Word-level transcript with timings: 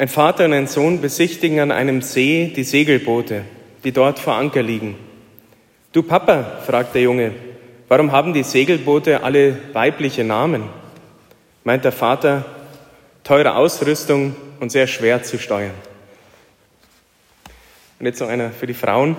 Ein 0.00 0.08
Vater 0.08 0.46
und 0.46 0.54
ein 0.54 0.66
Sohn 0.66 1.02
besichtigen 1.02 1.60
an 1.60 1.70
einem 1.70 2.00
See 2.00 2.50
die 2.56 2.64
Segelboote, 2.64 3.42
die 3.84 3.92
dort 3.92 4.18
vor 4.18 4.32
Anker 4.32 4.62
liegen. 4.62 4.96
Du 5.92 6.02
Papa, 6.02 6.62
fragt 6.64 6.94
der 6.94 7.02
Junge, 7.02 7.32
warum 7.86 8.10
haben 8.10 8.32
die 8.32 8.42
Segelboote 8.42 9.22
alle 9.22 9.58
weibliche 9.74 10.24
Namen? 10.24 10.70
Meint 11.64 11.84
der 11.84 11.92
Vater, 11.92 12.46
teure 13.24 13.56
Ausrüstung 13.56 14.34
und 14.58 14.72
sehr 14.72 14.86
schwer 14.86 15.22
zu 15.22 15.38
steuern. 15.38 15.74
Und 17.98 18.06
jetzt 18.06 18.20
noch 18.20 18.30
einer 18.30 18.52
für 18.52 18.66
die 18.66 18.72
Frauen. 18.72 19.16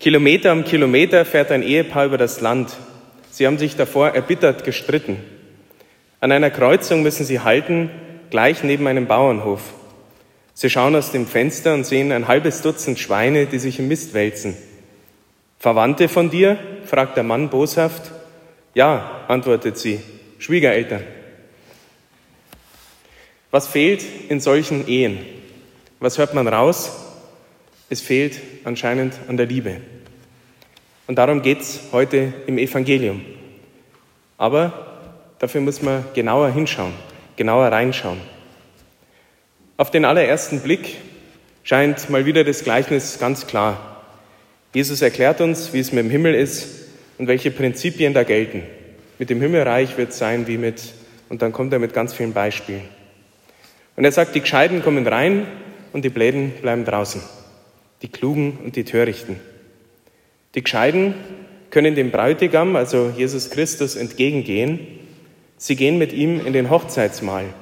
Kilometer 0.00 0.52
um 0.52 0.64
Kilometer 0.64 1.24
fährt 1.24 1.52
ein 1.52 1.62
Ehepaar 1.62 2.06
über 2.06 2.18
das 2.18 2.40
Land. 2.40 2.76
Sie 3.30 3.46
haben 3.46 3.58
sich 3.58 3.76
davor 3.76 4.08
erbittert 4.08 4.64
gestritten. 4.64 5.18
An 6.18 6.32
einer 6.32 6.50
Kreuzung 6.50 7.04
müssen 7.04 7.24
sie 7.24 7.38
halten, 7.38 7.88
gleich 8.30 8.62
neben 8.62 8.86
einem 8.86 9.06
Bauernhof. 9.06 9.60
Sie 10.54 10.70
schauen 10.70 10.94
aus 10.96 11.12
dem 11.12 11.26
Fenster 11.26 11.74
und 11.74 11.84
sehen 11.84 12.12
ein 12.12 12.28
halbes 12.28 12.62
Dutzend 12.62 12.98
Schweine, 12.98 13.46
die 13.46 13.58
sich 13.58 13.78
im 13.78 13.88
Mist 13.88 14.14
wälzen. 14.14 14.56
Verwandte 15.58 16.08
von 16.08 16.30
dir? 16.30 16.58
fragt 16.84 17.16
der 17.16 17.24
Mann 17.24 17.50
boshaft. 17.50 18.12
Ja, 18.74 19.22
antwortet 19.28 19.78
sie, 19.78 20.00
Schwiegereltern. 20.38 21.02
Was 23.50 23.66
fehlt 23.66 24.04
in 24.28 24.40
solchen 24.40 24.86
Ehen? 24.86 25.18
Was 25.98 26.18
hört 26.18 26.34
man 26.34 26.46
raus? 26.46 26.92
Es 27.88 28.00
fehlt 28.00 28.40
anscheinend 28.64 29.14
an 29.28 29.36
der 29.36 29.46
Liebe. 29.46 29.78
Und 31.06 31.16
darum 31.16 31.42
geht 31.42 31.60
es 31.60 31.80
heute 31.90 32.32
im 32.46 32.56
Evangelium. 32.56 33.24
Aber 34.38 34.86
dafür 35.40 35.60
muss 35.60 35.82
man 35.82 36.04
genauer 36.14 36.50
hinschauen, 36.50 36.94
genauer 37.36 37.68
reinschauen. 37.68 38.20
Auf 39.76 39.90
den 39.90 40.04
allerersten 40.04 40.60
Blick 40.60 40.96
scheint 41.62 42.10
mal 42.10 42.26
wieder 42.26 42.44
das 42.44 42.64
Gleichnis 42.64 43.18
ganz 43.18 43.46
klar. 43.46 44.02
Jesus 44.74 45.02
erklärt 45.02 45.40
uns, 45.40 45.72
wie 45.72 45.80
es 45.80 45.92
mit 45.92 46.04
dem 46.04 46.10
Himmel 46.10 46.34
ist 46.34 46.68
und 47.18 47.26
welche 47.26 47.50
Prinzipien 47.50 48.14
da 48.14 48.22
gelten. 48.22 48.62
Mit 49.18 49.30
dem 49.30 49.40
Himmelreich 49.40 49.96
wird 49.96 50.10
es 50.10 50.18
sein 50.18 50.46
wie 50.46 50.58
mit, 50.58 50.82
und 51.28 51.42
dann 51.42 51.52
kommt 51.52 51.72
er 51.72 51.78
mit 51.78 51.92
ganz 51.92 52.14
vielen 52.14 52.32
Beispielen. 52.32 52.82
Und 53.96 54.04
er 54.04 54.12
sagt, 54.12 54.34
die 54.34 54.40
Gescheiden 54.40 54.82
kommen 54.82 55.06
rein 55.06 55.46
und 55.92 56.04
die 56.04 56.08
Bläden 56.08 56.52
bleiben 56.60 56.84
draußen 56.84 57.20
die 58.02 58.08
Klugen 58.08 58.58
und 58.64 58.76
die 58.76 58.84
Törichten. 58.84 59.36
Die 60.54 60.62
Gescheiden 60.62 61.14
können 61.70 61.94
dem 61.94 62.10
Bräutigam, 62.10 62.76
also 62.76 63.12
Jesus 63.16 63.50
Christus, 63.50 63.96
entgegengehen. 63.96 64.80
Sie 65.62 65.76
gehen 65.76 65.98
mit 65.98 66.14
ihm 66.14 66.44
in 66.46 66.54
den 66.54 66.70
Hochzeitsmahl. 66.70 67.44
Und 67.44 67.52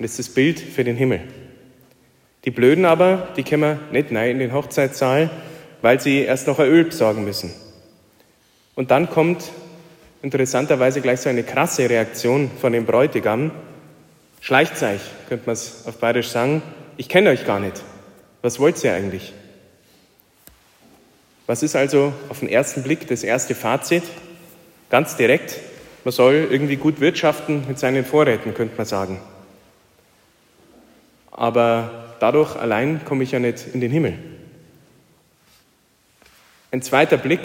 das 0.00 0.10
ist 0.10 0.18
das 0.18 0.28
Bild 0.34 0.60
für 0.60 0.84
den 0.84 0.96
Himmel. 0.96 1.22
Die 2.44 2.50
Blöden 2.50 2.84
aber, 2.84 3.30
die 3.38 3.42
können 3.42 3.80
nicht 3.90 4.12
rein 4.12 4.32
in 4.32 4.38
den 4.38 4.52
Hochzeitssaal, 4.52 5.30
weil 5.80 5.98
sie 5.98 6.24
erst 6.24 6.46
noch 6.46 6.58
ein 6.58 6.68
Öl 6.68 6.84
besorgen 6.84 7.24
müssen. 7.24 7.50
Und 8.74 8.90
dann 8.90 9.08
kommt 9.08 9.50
interessanterweise 10.20 11.00
gleich 11.00 11.20
so 11.20 11.30
eine 11.30 11.42
krasse 11.42 11.88
Reaktion 11.88 12.50
von 12.60 12.74
dem 12.74 12.84
Bräutigam. 12.84 13.50
Schleicht 14.42 14.82
euch, 14.82 15.00
könnte 15.30 15.46
man 15.46 15.54
es 15.54 15.86
auf 15.86 15.96
Bayerisch 15.96 16.28
sagen. 16.28 16.60
Ich 16.98 17.08
kenne 17.08 17.30
euch 17.30 17.46
gar 17.46 17.60
nicht. 17.60 17.82
Was 18.42 18.60
wollt 18.60 18.84
ihr 18.84 18.92
eigentlich? 18.92 19.32
Was 21.46 21.62
ist 21.62 21.76
also 21.76 22.12
auf 22.28 22.40
den 22.40 22.50
ersten 22.50 22.82
Blick 22.82 23.08
das 23.08 23.22
erste 23.22 23.54
Fazit? 23.54 24.02
Ganz 24.90 25.16
direkt, 25.16 25.58
man 26.04 26.12
soll 26.12 26.48
irgendwie 26.50 26.76
gut 26.76 27.00
wirtschaften 27.00 27.64
mit 27.68 27.78
seinen 27.78 28.04
Vorräten, 28.04 28.54
könnte 28.54 28.76
man 28.76 28.86
sagen. 28.86 29.20
Aber 31.30 32.14
dadurch 32.20 32.56
allein 32.56 33.04
komme 33.04 33.24
ich 33.24 33.32
ja 33.32 33.38
nicht 33.38 33.66
in 33.72 33.80
den 33.80 33.90
Himmel. 33.90 34.18
Ein 36.70 36.82
zweiter 36.82 37.16
Blick 37.16 37.40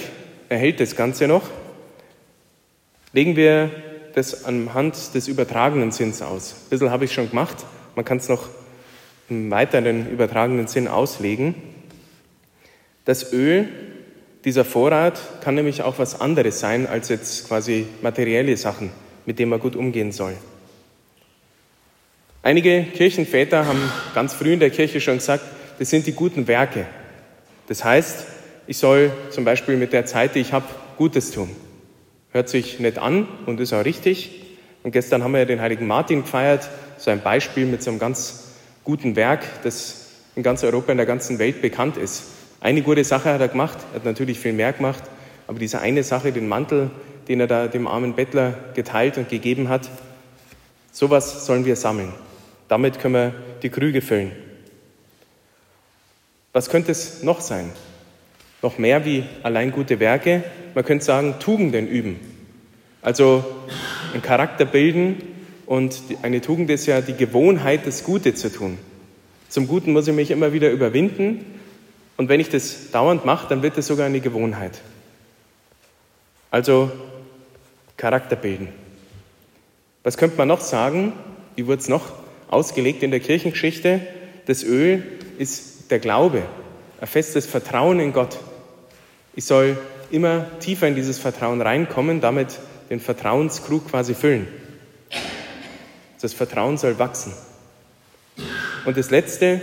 erhält 0.49 0.79
das 0.79 0.95
Ganze 0.95 1.27
noch. 1.27 1.43
Legen 3.13 3.35
wir 3.35 3.71
das 4.15 4.45
anhand 4.45 5.13
des 5.15 5.27
übertragenen 5.27 5.91
Sinns 5.91 6.21
aus. 6.21 6.53
Ein 6.53 6.69
bisschen 6.69 6.91
habe 6.91 7.05
ich 7.05 7.13
schon 7.13 7.29
gemacht. 7.29 7.65
Man 7.95 8.05
kann 8.05 8.17
es 8.17 8.29
noch 8.29 8.49
im 9.29 9.49
weiteren 9.51 10.09
übertragenen 10.09 10.67
Sinn 10.67 10.87
auslegen. 10.87 11.55
Das 13.05 13.33
Öl 13.33 13.67
dieser 14.45 14.65
Vorrat 14.65 15.19
kann 15.41 15.55
nämlich 15.55 15.81
auch 15.81 15.99
was 15.99 16.19
anderes 16.19 16.59
sein 16.59 16.87
als 16.87 17.09
jetzt 17.09 17.47
quasi 17.47 17.87
materielle 18.01 18.57
Sachen, 18.57 18.91
mit 19.25 19.39
denen 19.39 19.49
man 19.49 19.59
gut 19.59 19.75
umgehen 19.75 20.11
soll. 20.11 20.33
Einige 22.41 22.83
Kirchenväter 22.83 23.65
haben 23.65 23.79
ganz 24.13 24.33
früh 24.33 24.53
in 24.53 24.59
der 24.59 24.69
Kirche 24.69 24.99
schon 24.99 25.17
gesagt, 25.17 25.45
das 25.79 25.89
sind 25.89 26.05
die 26.07 26.11
guten 26.11 26.47
Werke. 26.47 26.85
Das 27.67 27.85
heißt, 27.85 28.25
ich 28.67 28.77
soll 28.77 29.11
zum 29.29 29.45
Beispiel 29.45 29.77
mit 29.77 29.93
der 29.93 30.05
Zeit, 30.05 30.35
die 30.35 30.39
ich 30.39 30.51
habe, 30.51 30.65
Gutes 30.97 31.31
tun. 31.31 31.49
Hört 32.31 32.49
sich 32.49 32.79
nicht 32.79 32.99
an 32.99 33.27
und 33.45 33.59
ist 33.59 33.73
auch 33.73 33.85
richtig. 33.85 34.41
Und 34.83 34.91
gestern 34.91 35.23
haben 35.23 35.31
wir 35.31 35.39
ja 35.39 35.45
den 35.45 35.61
heiligen 35.61 35.87
Martin 35.87 36.21
gefeiert, 36.21 36.69
so 36.97 37.09
ein 37.09 37.21
Beispiel 37.21 37.65
mit 37.65 37.81
so 37.81 37.89
einem 37.89 37.99
ganz 37.99 38.51
guten 38.83 39.15
Werk, 39.15 39.43
das 39.63 40.07
in 40.35 40.43
ganz 40.43 40.63
Europa, 40.63 40.91
in 40.91 40.97
der 40.97 41.07
ganzen 41.07 41.39
Welt 41.39 41.61
bekannt 41.61 41.97
ist. 41.97 42.23
Eine 42.63 42.81
gute 42.81 43.03
Sache 43.03 43.33
hat 43.33 43.41
er 43.41 43.49
gemacht, 43.49 43.77
er 43.91 43.95
hat 43.95 44.05
natürlich 44.05 44.39
viel 44.39 44.53
mehr 44.53 44.71
gemacht, 44.71 45.03
aber 45.47 45.59
diese 45.59 45.81
eine 45.81 46.01
Sache, 46.01 46.31
den 46.31 46.47
Mantel, 46.47 46.91
den 47.27 47.41
er 47.41 47.47
da 47.47 47.67
dem 47.67 47.87
armen 47.87 48.15
Bettler 48.15 48.53
geteilt 48.73 49.17
und 49.17 49.27
gegeben 49.27 49.67
hat, 49.67 49.89
sowas 50.93 51.45
sollen 51.45 51.65
wir 51.65 51.75
sammeln. 51.75 52.13
Damit 52.69 52.99
können 52.99 53.15
wir 53.15 53.33
die 53.63 53.69
Krüge 53.69 54.01
füllen. 54.01 54.31
Was 56.53 56.69
könnte 56.69 56.93
es 56.93 57.21
noch 57.21 57.41
sein? 57.41 57.69
Noch 58.61 58.77
mehr 58.77 59.03
wie 59.03 59.25
allein 59.43 59.73
gute 59.73 59.99
Werke. 59.99 60.45
Man 60.73 60.85
könnte 60.85 61.03
sagen, 61.03 61.35
Tugenden 61.41 61.85
üben. 61.85 62.17
Also 63.01 63.43
einen 64.13 64.21
Charakter 64.21 64.63
bilden 64.63 65.21
und 65.65 66.01
eine 66.21 66.39
Tugend 66.39 66.69
ist 66.69 66.85
ja 66.85 67.01
die 67.01 67.17
Gewohnheit, 67.17 67.85
das 67.85 68.05
Gute 68.05 68.35
zu 68.35 68.49
tun. 68.49 68.77
Zum 69.49 69.67
Guten 69.67 69.91
muss 69.91 70.07
ich 70.07 70.15
mich 70.15 70.31
immer 70.31 70.53
wieder 70.53 70.71
überwinden 70.71 71.43
und 72.17 72.29
wenn 72.29 72.39
ich 72.39 72.49
das 72.49 72.91
dauernd 72.91 73.25
mache, 73.25 73.47
dann 73.47 73.63
wird 73.63 73.77
es 73.77 73.87
sogar 73.87 74.05
eine 74.05 74.19
Gewohnheit. 74.19 74.81
Also 76.51 76.91
Charakter 77.97 78.35
bilden. 78.35 78.69
Was 80.03 80.17
könnte 80.17 80.37
man 80.37 80.47
noch 80.47 80.61
sagen? 80.61 81.13
Wie 81.55 81.65
wurde 81.65 81.81
es 81.81 81.87
noch 81.87 82.11
ausgelegt 82.49 83.03
in 83.03 83.11
der 83.11 83.19
Kirchengeschichte? 83.19 84.01
Das 84.45 84.63
Öl 84.63 85.03
ist 85.37 85.89
der 85.91 85.99
Glaube, 85.99 86.43
ein 87.01 87.07
festes 87.07 87.45
Vertrauen 87.45 87.99
in 87.99 88.13
Gott. 88.13 88.37
Ich 89.35 89.45
soll 89.45 89.77
immer 90.11 90.45
tiefer 90.59 90.87
in 90.87 90.95
dieses 90.95 91.17
Vertrauen 91.17 91.61
reinkommen, 91.61 92.21
damit 92.21 92.59
den 92.89 92.99
Vertrauenskrug 92.99 93.89
quasi 93.89 94.13
füllen. 94.13 94.47
Das 96.21 96.33
Vertrauen 96.33 96.77
soll 96.77 96.99
wachsen. 96.99 97.33
Und 98.85 98.97
das 98.97 99.09
Letzte, 99.09 99.61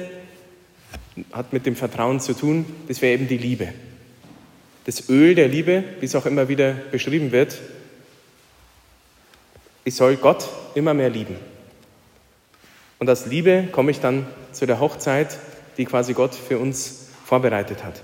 hat 1.32 1.52
mit 1.52 1.66
dem 1.66 1.76
Vertrauen 1.76 2.20
zu 2.20 2.34
tun, 2.34 2.64
das 2.88 3.02
wäre 3.02 3.14
eben 3.14 3.28
die 3.28 3.38
Liebe. 3.38 3.68
Das 4.84 5.08
Öl 5.08 5.34
der 5.34 5.48
Liebe, 5.48 5.84
wie 6.00 6.06
es 6.06 6.14
auch 6.14 6.26
immer 6.26 6.48
wieder 6.48 6.72
beschrieben 6.72 7.32
wird, 7.32 7.58
ich 9.84 9.94
soll 9.94 10.16
Gott 10.16 10.48
immer 10.74 10.94
mehr 10.94 11.10
lieben. 11.10 11.36
Und 12.98 13.08
aus 13.08 13.26
Liebe 13.26 13.68
komme 13.72 13.90
ich 13.90 14.00
dann 14.00 14.26
zu 14.52 14.66
der 14.66 14.78
Hochzeit, 14.78 15.38
die 15.76 15.84
quasi 15.84 16.12
Gott 16.12 16.34
für 16.34 16.58
uns 16.58 17.08
vorbereitet 17.24 17.82
hat. 17.84 18.02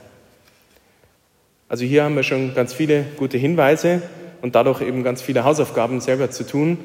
Also 1.68 1.84
hier 1.84 2.04
haben 2.04 2.16
wir 2.16 2.22
schon 2.22 2.54
ganz 2.54 2.72
viele 2.72 3.04
gute 3.16 3.38
Hinweise 3.38 4.02
und 4.40 4.54
dadurch 4.54 4.80
eben 4.80 5.02
ganz 5.02 5.20
viele 5.20 5.44
Hausaufgaben 5.44 6.00
selber 6.00 6.30
zu 6.30 6.46
tun, 6.46 6.78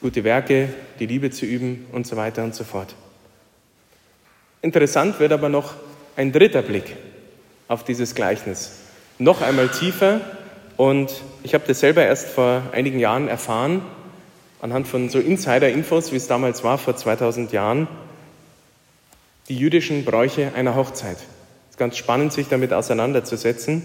gute 0.00 0.24
Werke, 0.24 0.68
die 1.00 1.06
Liebe 1.06 1.30
zu 1.30 1.44
üben 1.44 1.86
und 1.92 2.06
so 2.06 2.16
weiter 2.16 2.44
und 2.44 2.54
so 2.54 2.64
fort. 2.64 2.94
Interessant 4.66 5.20
wird 5.20 5.30
aber 5.30 5.48
noch 5.48 5.74
ein 6.16 6.32
dritter 6.32 6.60
Blick 6.60 6.96
auf 7.68 7.84
dieses 7.84 8.16
Gleichnis. 8.16 8.72
Noch 9.16 9.40
einmal 9.40 9.68
tiefer 9.68 10.20
und 10.76 11.22
ich 11.44 11.54
habe 11.54 11.62
das 11.68 11.78
selber 11.78 12.04
erst 12.04 12.30
vor 12.30 12.62
einigen 12.72 12.98
Jahren 12.98 13.28
erfahren, 13.28 13.82
anhand 14.60 14.88
von 14.88 15.08
so 15.08 15.20
Insider-Infos, 15.20 16.10
wie 16.10 16.16
es 16.16 16.26
damals 16.26 16.64
war, 16.64 16.78
vor 16.78 16.96
2000 16.96 17.52
Jahren, 17.52 17.86
die 19.48 19.56
jüdischen 19.56 20.04
Bräuche 20.04 20.50
einer 20.56 20.74
Hochzeit. 20.74 21.18
Es 21.18 21.70
ist 21.70 21.78
ganz 21.78 21.96
spannend, 21.96 22.32
sich 22.32 22.48
damit 22.48 22.72
auseinanderzusetzen 22.72 23.84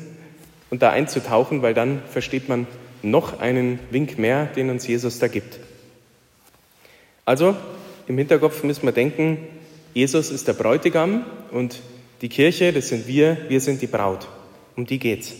und 0.72 0.82
da 0.82 0.90
einzutauchen, 0.90 1.62
weil 1.62 1.76
dann 1.76 2.02
versteht 2.12 2.50
man 2.50 2.66
noch 3.04 3.40
einen 3.40 3.78
Wink 3.92 4.18
mehr, 4.18 4.48
den 4.48 4.72
uns 4.72 4.88
Jesus 4.88 5.20
da 5.20 5.28
gibt. 5.28 5.60
Also 7.24 7.56
im 8.08 8.18
Hinterkopf 8.18 8.64
müssen 8.64 8.82
wir 8.82 8.94
denken, 8.94 9.38
Jesus 9.94 10.32
ist 10.32 10.48
der 10.48 10.54
Bräutigam 10.54 11.26
und 11.52 11.82
die 12.22 12.30
Kirche, 12.30 12.72
das 12.72 12.90
sind 12.90 13.08
wir, 13.08 13.38
wir 13.50 13.60
sind 13.62 13.82
die 13.82 13.88
Braut. 13.88 14.28
Um 14.76 14.86
die 14.86 15.00
geht's. 15.00 15.34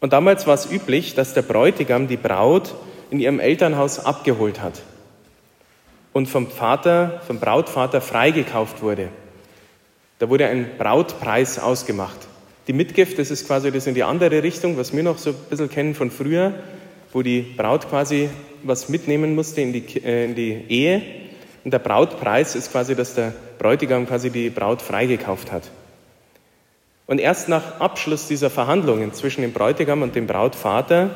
Und 0.00 0.12
damals 0.12 0.46
war 0.46 0.54
es 0.54 0.70
üblich, 0.70 1.14
dass 1.14 1.34
der 1.34 1.42
Bräutigam 1.42 2.08
die 2.08 2.16
Braut 2.16 2.74
in 3.10 3.20
ihrem 3.20 3.40
Elternhaus 3.40 3.98
abgeholt 3.98 4.60
hat. 4.60 4.82
und 6.12 6.26
vom 6.26 6.48
Vater, 6.48 7.20
vom 7.26 7.38
Brautvater 7.38 8.00
freigekauft 8.00 8.82
wurde. 8.82 9.08
Da 10.18 10.28
wurde 10.28 10.46
ein 10.46 10.66
Brautpreis 10.76 11.58
ausgemacht. 11.58 12.18
Die 12.66 12.72
Mitgift, 12.72 13.18
das 13.18 13.30
ist 13.30 13.46
quasi 13.46 13.70
das 13.70 13.86
in 13.86 13.94
die 13.94 14.02
andere 14.02 14.42
Richtung, 14.42 14.76
was 14.76 14.94
wir 14.94 15.02
noch 15.02 15.18
so 15.18 15.30
ein 15.30 15.36
bisschen 15.48 15.70
kennen 15.70 15.94
von 15.94 16.10
früher, 16.10 16.54
wo 17.12 17.22
die 17.22 17.40
Braut 17.40 17.88
quasi 17.88 18.28
was 18.62 18.88
mitnehmen 18.88 19.34
musste 19.34 19.62
in 19.62 19.72
die, 19.72 19.84
äh, 20.04 20.26
in 20.26 20.34
die 20.34 20.64
Ehe. 20.68 21.02
Und 21.64 21.72
der 21.72 21.78
Brautpreis 21.78 22.54
ist 22.54 22.72
quasi, 22.72 22.94
dass 22.94 23.14
der 23.14 23.32
Bräutigam 23.58 24.06
quasi 24.06 24.30
die 24.30 24.50
Braut 24.50 24.80
freigekauft 24.80 25.52
hat. 25.52 25.64
Und 27.06 27.18
erst 27.18 27.48
nach 27.48 27.80
Abschluss 27.80 28.28
dieser 28.28 28.50
Verhandlungen 28.50 29.12
zwischen 29.12 29.42
dem 29.42 29.52
Bräutigam 29.52 30.02
und 30.02 30.14
dem 30.14 30.26
Brautvater 30.26 31.10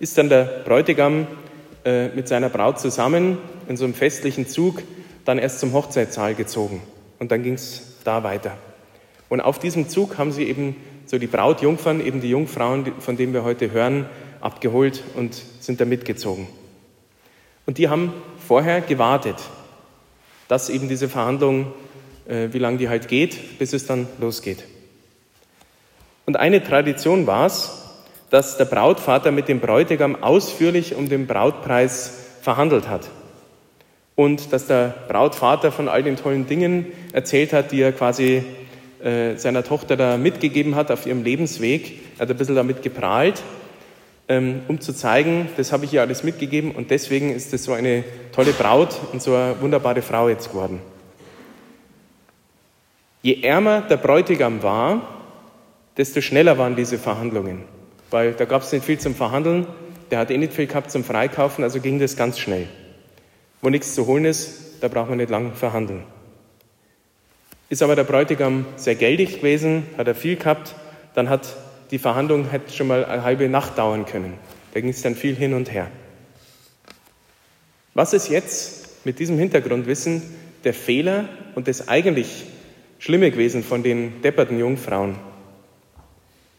ist 0.00 0.18
dann 0.18 0.28
der 0.28 0.44
Bräutigam 0.64 1.26
äh, 1.84 2.08
mit 2.08 2.28
seiner 2.28 2.48
Braut 2.48 2.80
zusammen 2.80 3.38
in 3.68 3.76
so 3.76 3.84
einem 3.84 3.94
festlichen 3.94 4.48
Zug 4.48 4.82
dann 5.24 5.38
erst 5.38 5.60
zum 5.60 5.72
Hochzeitssaal 5.72 6.34
gezogen. 6.34 6.82
Und 7.18 7.30
dann 7.30 7.42
ging 7.42 7.54
es 7.54 7.98
da 8.04 8.24
weiter. 8.24 8.56
Und 9.28 9.40
auf 9.40 9.58
diesem 9.58 9.88
Zug 9.88 10.18
haben 10.18 10.32
sie 10.32 10.44
eben 10.44 10.76
so 11.06 11.18
die 11.18 11.26
Brautjungfern, 11.26 12.04
eben 12.04 12.20
die 12.20 12.30
Jungfrauen, 12.30 12.92
von 12.98 13.16
denen 13.16 13.32
wir 13.32 13.44
heute 13.44 13.70
hören, 13.70 14.06
abgeholt 14.40 15.02
und 15.14 15.40
sind 15.60 15.80
da 15.80 15.84
mitgezogen. 15.84 16.48
Und 17.66 17.78
die 17.78 17.88
haben 17.88 18.12
vorher 18.46 18.80
gewartet, 18.80 19.36
dass 20.48 20.70
eben 20.70 20.88
diese 20.88 21.08
Verhandlung, 21.08 21.72
äh, 22.26 22.48
wie 22.50 22.58
lange 22.58 22.78
die 22.78 22.88
halt 22.88 23.08
geht, 23.08 23.58
bis 23.58 23.72
es 23.72 23.86
dann 23.86 24.08
losgeht. 24.20 24.64
Und 26.26 26.36
eine 26.36 26.62
Tradition 26.62 27.26
war 27.26 27.46
es, 27.46 27.70
dass 28.30 28.56
der 28.56 28.66
Brautvater 28.66 29.30
mit 29.30 29.48
dem 29.48 29.60
Bräutigam 29.60 30.22
ausführlich 30.22 30.94
um 30.94 31.08
den 31.08 31.26
Brautpreis 31.26 32.12
verhandelt 32.42 32.88
hat. 32.88 33.08
Und 34.14 34.52
dass 34.52 34.66
der 34.66 34.94
Brautvater 35.08 35.70
von 35.70 35.88
all 35.88 36.02
den 36.02 36.16
tollen 36.16 36.46
Dingen 36.46 36.86
erzählt 37.12 37.52
hat, 37.52 37.72
die 37.72 37.80
er 37.80 37.92
quasi 37.92 38.44
äh, 39.02 39.36
seiner 39.36 39.62
Tochter 39.62 39.96
da 39.96 40.16
mitgegeben 40.16 40.74
hat 40.74 40.90
auf 40.90 41.06
ihrem 41.06 41.22
Lebensweg. 41.22 42.00
Er 42.16 42.22
hat 42.22 42.30
ein 42.30 42.36
bisschen 42.36 42.56
damit 42.56 42.82
geprahlt, 42.82 43.42
um 44.28 44.80
zu 44.80 44.92
zeigen, 44.92 45.48
das 45.56 45.72
habe 45.72 45.86
ich 45.86 45.94
ihr 45.94 46.02
alles 46.02 46.22
mitgegeben 46.22 46.72
und 46.72 46.90
deswegen 46.90 47.34
ist 47.34 47.54
es 47.54 47.64
so 47.64 47.72
eine 47.72 48.04
tolle 48.32 48.52
Braut 48.52 48.94
und 49.12 49.22
so 49.22 49.34
eine 49.34 49.60
wunderbare 49.60 50.02
Frau 50.02 50.28
jetzt 50.28 50.50
geworden. 50.50 50.80
Je 53.22 53.42
ärmer 53.42 53.80
der 53.80 53.96
Bräutigam 53.96 54.62
war, 54.62 55.00
desto 55.96 56.20
schneller 56.20 56.58
waren 56.58 56.76
diese 56.76 56.98
Verhandlungen, 56.98 57.62
weil 58.10 58.32
da 58.34 58.44
gab 58.44 58.62
es 58.62 58.72
nicht 58.72 58.84
viel 58.84 58.98
zum 58.98 59.14
Verhandeln, 59.14 59.66
der 60.10 60.18
hat 60.18 60.30
eh 60.30 60.36
nicht 60.38 60.52
viel 60.52 60.66
gehabt 60.66 60.90
zum 60.90 61.04
Freikaufen, 61.04 61.64
also 61.64 61.80
ging 61.80 61.98
das 61.98 62.16
ganz 62.16 62.38
schnell. 62.38 62.68
Wo 63.62 63.70
nichts 63.70 63.94
zu 63.94 64.06
holen 64.06 64.26
ist, 64.26 64.82
da 64.82 64.88
braucht 64.88 65.08
man 65.08 65.18
nicht 65.18 65.30
lang 65.30 65.54
verhandeln. 65.54 66.04
Ist 67.70 67.82
aber 67.82 67.96
der 67.96 68.04
Bräutigam 68.04 68.66
sehr 68.76 68.94
geldig 68.94 69.38
gewesen, 69.38 69.84
hat 69.96 70.06
er 70.06 70.14
viel 70.14 70.36
gehabt, 70.36 70.74
dann 71.14 71.28
hat 71.28 71.56
die 71.90 71.98
Verhandlung 71.98 72.50
hätte 72.50 72.72
schon 72.72 72.88
mal 72.88 73.04
eine 73.04 73.22
halbe 73.22 73.48
Nacht 73.48 73.78
dauern 73.78 74.06
können. 74.06 74.34
Da 74.74 74.80
ging 74.80 74.90
es 74.90 75.02
dann 75.02 75.14
viel 75.14 75.34
hin 75.34 75.54
und 75.54 75.72
her. 75.72 75.88
Was 77.94 78.12
ist 78.12 78.28
jetzt 78.28 79.04
mit 79.04 79.18
diesem 79.18 79.38
Hintergrundwissen 79.38 80.22
der 80.64 80.74
Fehler 80.74 81.28
und 81.54 81.66
das 81.68 81.88
eigentlich 81.88 82.44
Schlimme 82.98 83.30
gewesen 83.30 83.64
von 83.64 83.82
den 83.82 84.22
depperten 84.22 84.58
Jungfrauen? 84.58 85.16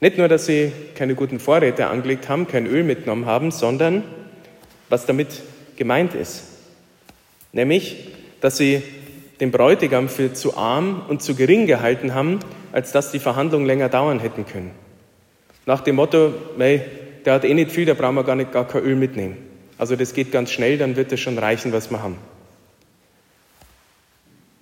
Nicht 0.02 0.18
nur, 0.18 0.28
dass 0.28 0.46
sie 0.46 0.72
keine 0.96 1.16
guten 1.16 1.40
Vorräte 1.40 1.88
angelegt 1.88 2.30
haben, 2.30 2.48
kein 2.48 2.66
Öl 2.66 2.84
mitgenommen 2.84 3.26
haben, 3.26 3.52
sondern 3.52 4.04
was 4.88 5.06
damit 5.06 5.28
gemeint 5.76 6.14
ist. 6.14 6.44
Nämlich, 7.52 8.08
dass 8.42 8.58
sie 8.58 8.82
den 9.40 9.52
Bräutigam 9.52 10.10
für 10.10 10.34
zu 10.34 10.58
arm 10.58 11.04
und 11.08 11.22
zu 11.22 11.36
gering 11.36 11.66
gehalten 11.66 12.14
haben, 12.14 12.40
als 12.72 12.92
dass 12.92 13.12
die 13.12 13.20
Verhandlungen 13.20 13.66
länger 13.66 13.90
dauern 13.90 14.20
hätten 14.20 14.46
können. 14.46 14.72
Nach 15.70 15.82
dem 15.82 15.98
Motto, 15.98 16.34
mei, 16.58 16.84
der 17.26 17.34
hat 17.36 17.46
eh 17.46 17.54
nicht 17.54 17.70
viel, 17.70 17.86
da 17.86 17.94
brauchen 17.94 18.16
wir 18.16 18.24
gar 18.24 18.36
nicht 18.36 18.52
gar 18.52 18.68
kein 18.68 18.82
Öl 18.82 18.96
mitnehmen. 18.96 19.38
Also 19.78 19.96
das 19.96 20.16
geht 20.16 20.32
ganz 20.32 20.50
schnell, 20.50 20.80
dann 20.80 20.96
wird 20.96 21.12
es 21.12 21.20
schon 21.20 21.38
reichen, 21.38 21.72
was 21.72 21.92
wir 21.92 22.02
haben. 22.02 22.18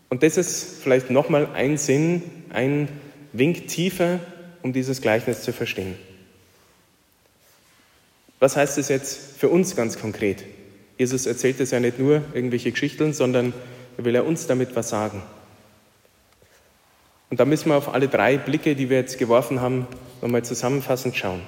Und 0.09 0.21
das 0.21 0.35
ist 0.35 0.81
vielleicht 0.83 1.09
nochmal 1.09 1.47
ein 1.53 1.77
Sinn, 1.77 2.23
ein 2.49 2.89
Wink 3.31 3.69
tiefer, 3.69 4.19
um 4.63 4.73
dieses 4.73 5.01
Gleichnis 5.01 5.43
zu 5.43 5.53
verstehen. 5.53 5.95
Was 8.41 8.57
heißt 8.57 8.77
es 8.77 8.89
jetzt 8.89 9.37
für 9.39 9.47
uns 9.47 9.77
ganz 9.77 9.97
konkret? 9.97 10.43
Jesus 10.97 11.25
erzählt 11.25 11.61
es 11.61 11.71
ja 11.71 11.79
nicht 11.79 11.99
nur 11.99 12.21
irgendwelche 12.33 12.73
Geschichten, 12.73 13.13
sondern 13.13 13.53
er 13.97 14.03
will 14.03 14.13
er 14.13 14.25
uns 14.25 14.45
damit 14.45 14.75
was 14.75 14.89
sagen. 14.89 15.21
Und 17.29 17.39
da 17.39 17.45
müssen 17.45 17.69
wir 17.69 17.75
auf 17.75 17.93
alle 17.93 18.07
drei 18.07 18.37
Blicke, 18.37 18.75
die 18.75 18.89
wir 18.89 18.97
jetzt 18.97 19.17
geworfen 19.17 19.61
haben, 19.61 19.87
nochmal 20.21 20.43
zusammenfassend 20.43 21.15
schauen. 21.15 21.41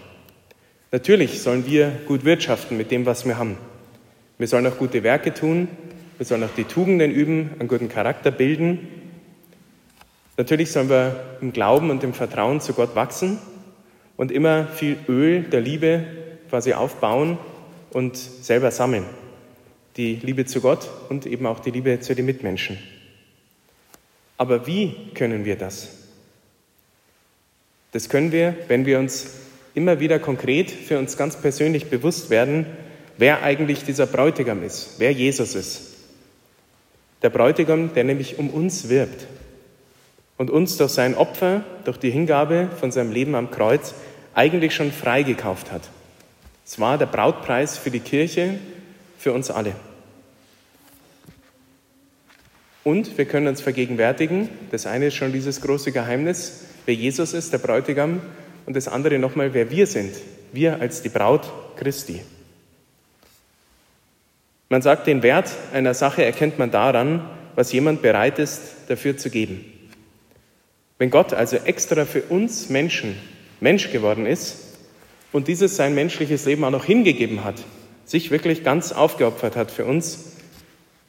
Natürlich 0.92 1.42
sollen 1.42 1.66
wir 1.66 1.92
gut 2.08 2.26
wirtschaften 2.26 2.78
mit 2.78 2.92
dem, 2.92 3.06
was 3.06 3.26
wir 3.26 3.38
haben. 3.38 3.58
Wir 4.38 4.48
sollen 4.48 4.66
auch 4.68 4.78
gute 4.78 5.04
Werke 5.04 5.34
tun, 5.34 5.68
wir 6.18 6.26
sollen 6.26 6.44
auch 6.44 6.56
die 6.56 6.64
Tugenden 6.64 7.12
üben, 7.12 7.52
einen 7.60 7.68
guten 7.68 7.90
Charakter 7.90 8.31
bilden. 8.31 8.88
Natürlich 10.38 10.72
sollen 10.72 10.90
wir 10.90 11.38
im 11.42 11.54
Glauben 11.54 11.90
und 11.90 12.04
im 12.04 12.14
Vertrauen 12.14 12.62
zu 12.62 12.74
Gott 12.74 12.96
wachsen 12.96 13.38
und 14.18 14.31
immer 14.31 14.68
viel 14.68 14.98
Öl 15.08 15.44
der 15.44 15.62
Liebe 15.62 16.04
quasi 16.50 16.74
aufbauen 16.74 17.38
und 17.92 18.18
selber 18.18 18.72
sammeln 18.72 19.06
die 20.00 20.16
Liebe 20.16 20.46
zu 20.46 20.62
Gott 20.62 20.90
und 21.10 21.26
eben 21.26 21.46
auch 21.46 21.60
die 21.60 21.72
Liebe 21.72 22.00
zu 22.00 22.16
den 22.16 22.26
Mitmenschen. 22.26 22.78
Aber 24.40 24.66
wie 24.66 24.96
können 25.16 25.44
wir 25.44 25.58
das? 25.58 25.90
Das 27.92 28.08
können 28.08 28.32
wir, 28.32 28.56
wenn 28.70 28.86
wir 28.86 28.98
uns 28.98 29.32
immer 29.76 30.00
wieder 30.00 30.18
konkret 30.18 30.72
für 30.72 30.98
uns 30.98 31.18
ganz 31.18 31.36
persönlich 31.36 31.90
bewusst 31.90 32.30
werden, 32.30 32.66
wer 33.18 33.44
eigentlich 33.44 33.84
dieser 33.84 34.06
Bräutigam 34.06 34.64
ist, 34.64 34.96
wer 34.98 35.12
Jesus 35.12 35.56
ist. 35.56 35.82
Der 37.22 37.30
Bräutigam, 37.30 37.94
der 37.94 38.06
nämlich 38.06 38.40
um 38.40 38.50
uns 38.50 38.88
wirbt 38.88 39.28
und 40.38 40.50
uns 40.50 40.78
durch 40.78 40.92
sein 40.92 41.16
Opfer, 41.16 41.66
durch 41.84 41.98
die 41.98 42.10
Hingabe 42.10 42.70
von 42.80 42.94
seinem 42.94 43.12
Leben 43.12 43.36
am 43.36 43.52
Kreuz 43.52 43.94
eigentlich 44.36 44.74
schon 44.74 44.94
freigekauft 44.94 45.70
hat. 45.70 45.82
Es 46.66 46.80
war 46.80 46.98
der 46.98 47.08
Brautpreis 47.08 47.78
für 47.78 47.92
die 47.92 48.00
Kirche, 48.00 48.58
für 49.18 49.34
uns 49.34 49.52
alle. 49.52 49.76
Und 52.84 53.18
wir 53.18 53.26
können 53.26 53.48
uns 53.48 53.62
vergegenwärtigen, 53.62 54.50
das 54.72 54.86
eine 54.86 55.08
ist 55.08 55.16
schon 55.16 55.33
dieses 55.33 55.62
große 55.62 55.92
Geheimnis, 55.92 56.66
wer 56.86 56.95
Jesus 56.95 57.33
ist, 57.33 57.52
der 57.54 57.57
Bräutigam, 57.57 58.21
und 58.66 58.76
das 58.76 58.88
andere 58.88 59.18
nochmal, 59.19 59.54
wer 59.54 59.71
wir 59.71 59.88
sind, 59.88 60.14
wir 60.54 60.80
als 60.80 61.02
die 61.02 61.09
Braut 61.09 61.52
Christi. 61.76 62.21
Man 64.69 64.83
sagt, 64.83 65.07
den 65.07 65.24
Wert 65.24 65.52
einer 65.74 65.95
Sache 65.95 66.24
erkennt 66.24 66.59
man 66.59 66.69
daran, 66.69 67.28
was 67.56 67.71
jemand 67.71 68.04
bereit 68.04 68.38
ist, 68.38 68.62
dafür 68.88 69.18
zu 69.18 69.31
geben. 69.31 69.66
Wenn 71.00 71.09
Gott 71.09 71.33
also 71.33 71.57
extra 71.57 72.06
für 72.06 72.21
uns 72.24 72.69
Menschen 72.69 73.16
Mensch 73.59 73.92
geworden 73.92 74.26
ist 74.26 74.78
und 75.31 75.48
dieses 75.48 75.76
sein 75.76 75.95
menschliches 75.95 76.45
Leben 76.45 76.64
auch 76.64 76.71
noch 76.71 76.86
hingegeben 76.86 77.44
hat, 77.44 77.56
sich 78.06 78.31
wirklich 78.31 78.64
ganz 78.64 78.92
aufgeopfert 78.92 79.56
hat 79.56 79.71
für 79.71 79.86
uns, 79.86 80.33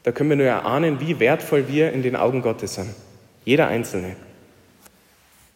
da 0.02 0.12
können 0.12 0.30
wir 0.30 0.37
nur 0.37 0.47
erahnen, 0.47 1.00
wie 1.00 1.21
wertvoll 1.21 1.69
wir 1.69 1.92
in 1.92 2.02
den 2.02 2.16
Augen 2.16 2.42
Gottes 2.42 2.75
sind. 2.75 2.88
Jeder 3.45 3.69
Einzelne. 3.69 4.16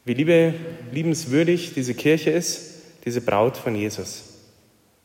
Wie 0.05 0.15
liebe, 0.15 0.55
liebenswürdig 0.93 1.73
diese 1.75 1.95
Kirche 1.95 2.31
ist, 2.31 2.75
diese 3.07 3.23
Braut 3.23 3.57
von 3.57 3.75
Jesus. 3.75 4.35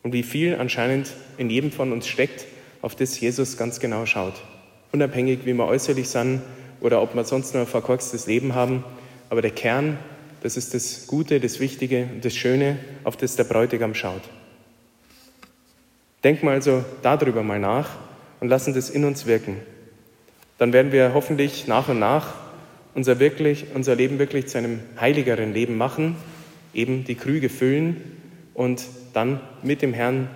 Und 0.02 0.12
wie 0.12 0.22
viel 0.22 0.56
anscheinend 0.56 1.12
in 1.38 1.48
jedem 1.48 1.72
von 1.72 1.92
uns 1.92 2.06
steckt, 2.06 2.46
auf 2.82 2.94
das 2.94 3.18
Jesus 3.18 3.56
ganz 3.56 3.80
genau 3.80 4.06
schaut. 4.06 4.34
Unabhängig, 4.92 5.40
wie 5.44 5.54
wir 5.54 5.66
äußerlich 5.66 6.08
sind 6.08 6.42
oder 6.80 7.00
ob 7.00 7.14
wir 7.14 7.24
sonst 7.24 7.54
nur 7.54 7.62
ein 7.62 7.68
verkorkstes 7.68 8.26
Leben 8.26 8.54
haben. 8.54 8.84
Aber 9.30 9.42
der 9.42 9.50
Kern, 9.50 9.98
das 10.42 10.56
ist 10.56 10.74
das 10.74 11.06
Gute, 11.06 11.40
das 11.40 11.60
Wichtige 11.60 12.08
und 12.14 12.24
das 12.24 12.34
Schöne, 12.34 12.78
auf 13.04 13.16
das 13.16 13.36
der 13.36 13.44
Bräutigam 13.44 13.94
schaut. 13.94 14.22
Denk 16.24 16.42
mal 16.42 16.54
also 16.54 16.84
darüber 17.02 17.42
mal 17.42 17.58
nach 17.58 18.09
und 18.40 18.48
lassen 18.48 18.74
das 18.74 18.90
in 18.90 19.04
uns 19.04 19.26
wirken. 19.26 19.56
Dann 20.58 20.72
werden 20.72 20.92
wir 20.92 21.14
hoffentlich 21.14 21.66
nach 21.66 21.88
und 21.88 21.98
nach 21.98 22.34
unser, 22.94 23.20
wirklich, 23.20 23.66
unser 23.74 23.94
Leben 23.94 24.18
wirklich 24.18 24.48
zu 24.48 24.58
einem 24.58 24.80
heiligeren 25.00 25.54
Leben 25.54 25.76
machen, 25.76 26.16
eben 26.74 27.04
die 27.04 27.14
Krüge 27.14 27.48
füllen 27.48 27.96
und 28.54 28.84
dann 29.12 29.40
mit 29.62 29.82
dem 29.82 29.94
Herrn 29.94 30.28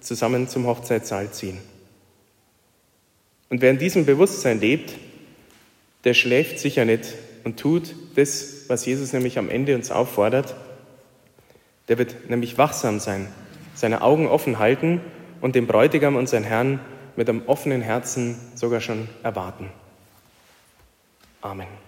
zusammen 0.00 0.48
zum 0.48 0.66
Hochzeitssaal 0.66 1.30
ziehen. 1.32 1.58
Und 3.50 3.62
wer 3.62 3.70
in 3.70 3.78
diesem 3.78 4.04
Bewusstsein 4.04 4.60
lebt, 4.60 4.94
der 6.04 6.14
schläft 6.14 6.58
sicher 6.58 6.84
nicht 6.84 7.14
und 7.44 7.58
tut 7.58 7.94
das, 8.14 8.64
was 8.68 8.84
Jesus 8.84 9.12
nämlich 9.12 9.38
am 9.38 9.48
Ende 9.48 9.74
uns 9.74 9.90
auffordert. 9.90 10.54
Der 11.88 11.98
wird 11.98 12.28
nämlich 12.28 12.58
wachsam 12.58 13.00
sein, 13.00 13.28
seine 13.74 14.02
Augen 14.02 14.26
offen 14.26 14.58
halten 14.58 15.00
und 15.40 15.54
dem 15.54 15.66
Bräutigam 15.66 16.16
und 16.16 16.28
seinen 16.28 16.44
Herrn 16.44 16.80
mit 17.18 17.28
einem 17.28 17.42
offenen 17.48 17.82
Herzen 17.82 18.36
sogar 18.54 18.80
schon 18.80 19.08
erwarten. 19.24 19.72
Amen. 21.40 21.87